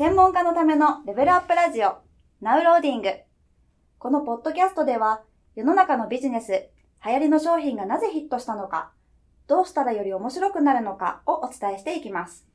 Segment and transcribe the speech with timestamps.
[0.00, 1.98] 専門家のためのレベルアップラジオ、
[2.40, 3.10] ナウローディング。
[3.98, 5.20] このポッドキャストでは、
[5.54, 6.70] 世の中のビジネス、
[7.04, 8.92] 流行りの商品がなぜヒットしたのか、
[9.46, 12.46] どうしたらより面白くなるのかをお伝えしていきます。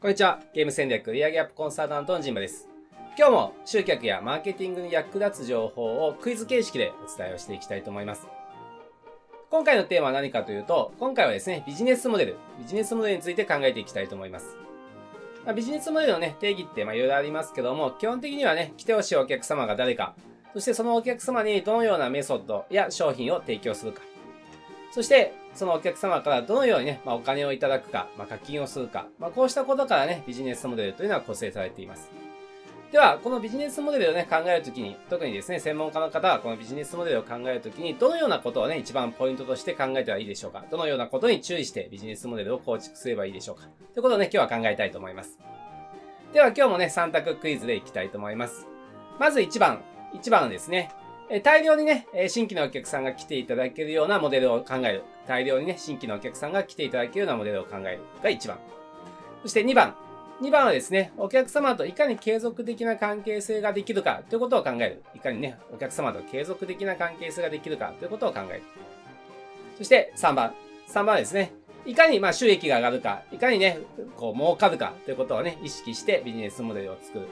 [0.00, 0.40] こんにちは。
[0.52, 2.68] ゲーム戦略売上アップコンサルタントのジンバです。
[3.16, 8.26] 今日も集客やマーケティングに役立つ情報をクイズ形式でお伝えをしていきたいと思います。
[9.52, 14.56] 今回のテーマは何かというと、今回はですね、ビジネスモデル、ビジネスモデルについて考えていきたいと思います。
[15.44, 20.14] まあ、ビジネスモデルのね、定義ってまいろいろありますけども、基本的にはね、来てほしいお客様が誰か、
[20.54, 24.00] そしてそのお客様にどのようなメソッドや商品を提供するか、
[24.90, 32.10] そしてそのお客様からどのようにね、まあ、お金をいただくか、まあ、課金をするか、まあ、こうしたことからね、ビジネスモデルというのは構成されています。
[32.92, 40.62] では、このビジネスモデルをね、考えるときに、特にですね、専門家の方はこのビジネスモデルを考えるときに、どのようなことをね、一番ポイントとして考えたらいいでしょうか？
[40.70, 43.62] どのようなことに注意してビジネスモデルを構築すればいいでしょうか？
[43.94, 45.38] ということをね、今日は考えたいと思います。
[46.34, 48.66] では、今日もね、3択クイズでいきたいと思います。
[49.18, 49.82] まず1番。
[50.12, 50.90] 1番ですね。
[51.30, 55.04] え大量にね、新規のお客さんが来ていただけるようなモデルを考える。
[55.26, 58.58] 大量にね、新規のお客さんが来ていただけるようなモデルを考えるが1番。
[59.40, 59.96] そして2番。
[60.42, 65.04] 2番はですね、お客様といかに継続的な関係性ができるかということを考える。
[65.14, 68.62] いかにね、お客様と継続的な関係性ができるかということを考える。
[69.78, 70.52] そして3番。
[70.88, 71.52] 3番はですね、
[71.86, 73.78] いかにま収益が上がるか、いかにね、
[74.16, 77.28] こう儲かるかということをね、意識してビジネスモデルを作る。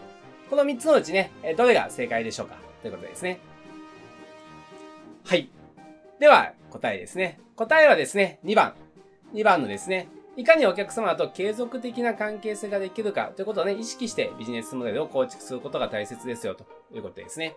[0.49, 3.41] この3つのうちね、どれが正解でしょうかということですね。
[5.25, 5.51] はい。
[6.21, 7.41] では、答えですね。
[7.57, 8.75] 答えはですね、2番。
[9.35, 10.07] 2番のですね、
[10.41, 17.57] いかにお客様と継続的な関係性ができるかということをね、意識してビジネスモデルを構築することが大切ですよということですね。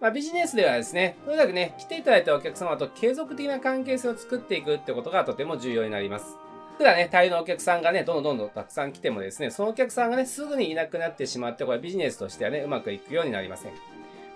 [0.00, 6.38] まあ、ビジネスではですね、とにかくね、来ていただいたお客様と継続的な関係性を作っていくってことがとても重要になります。
[6.78, 13.72] 普段ね、大量のお客さんがね、どんどんどんどんたくさん来てもですね、そのお客さんがね、すぐにいなくなってしまって、これビジネスとしてはね、うまくいくようになりません。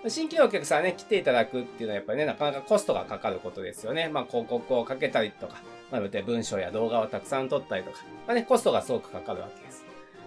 [0.07, 4.09] 新規のお客さんね、来ていただくっていうのはやっぱりね、なかなかコストがかかることですよね。
[4.09, 5.55] まあ、広告をかけたりとか、
[5.93, 9.85] まあ、文章や動画をたくさん撮ったりとか、まあね、コストがすごくかかるわけです。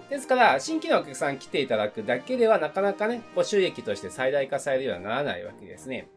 [0.08, 6.08] ですから、新規のお客さん来ていただくだけではなかなかね、ご収益として最大化されるようにはならないわけですね。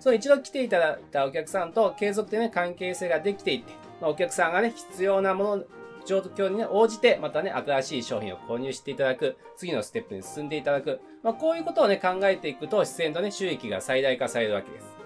[0.00, 5.64] その一度来ていただいたお客さんと継続でね、関係性ができていって、まあ、お客さんがね、必要なもの、
[6.04, 15.03] 状況に、ね、応じて、またね、新しい商品を購入していただく、次のステップに進んでいただく、まあ、こういうことをね、考えていくと、自然とね、収益が最大化されるわけです。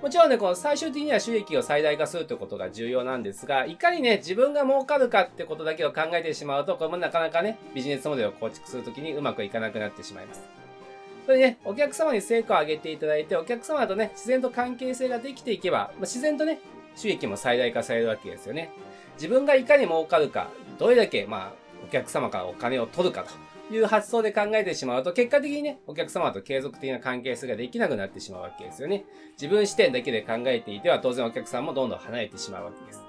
[0.00, 10.42] もちろんね、この最終的には収益を最大化するということが重要なんですが、いかにね、自分が儲かるかってことだけを考えてしまうと、これもなかなかね、ビジネスモデルを構築するときにうまくいかなくなってしまいます。
[11.26, 16.60] それでね、お客様に成果を上げていただいて、お客様とね、自然と関係性ができていけば、ま、自然とね、
[16.94, 18.70] 収益も最大化されるわけですよね。
[19.16, 20.48] 自分がいかに儲かるか、
[20.78, 29.06] どれだけ、まあ、お客様からお金を取るかという発想で考えてしまうと、結果的にね、お客様と継続的な関係性ができなくなってしまうわけですよね。
[29.32, 33.02] 自分視点だけで考えていては、当然お客さんもどんどん離れてしまうわけです。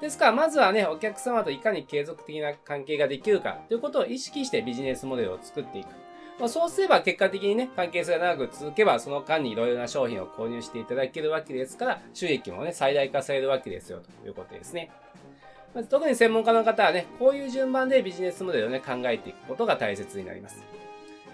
[0.00, 5.88] ですから、まずはね、お客様といかに継続的な関係ができるかということを意識してビジネスモデルを作っていく。
[6.38, 14.90] まあ、そうすれば結果的にね、関係性が長く続けば、その間にいろいろな商品を購入していただけるわけですから、収益もね、最大化されるわけですよ、ということですね。
[15.84, 20.62] 特に専門家の方はね、こういう順番でビジネスモデルをね、考えていくことが大切になります。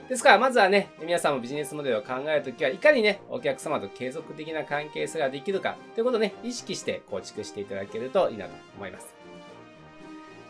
[0.08, 9.14] ですから、まずはね、皆さんもビジネスモデルを考えるときは、いかにね、お客様と継続的な関係性ができるか、ということをね、意識して構築していただけるといいなと思います。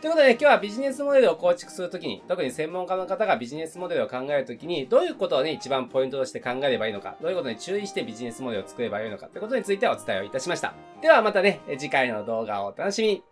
[0.00, 10.74] ということで、ね、今日はビジネスモデルを構築するときに、特に専門家の方がビジネスモデルを考えるときに、どういうことをね、一番ポイントとして考えればいいのか、どういうことに注意してビジネスモデルを作ればいいのか、ということについてお伝えをいたしました。
[11.00, 13.31] ではまたね、次回の動画をお楽しみに。